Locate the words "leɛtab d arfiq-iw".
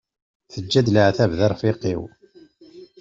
0.91-2.01